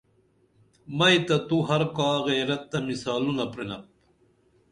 مئی 0.97 1.17
تہ 1.27 1.35
تو 1.47 1.57
ہر 1.67 1.81
کا 1.95 2.09
غیرت 2.27 2.61
تہ 2.71 2.77
مثالونہ 2.87 3.45
پرنپ 3.53 3.83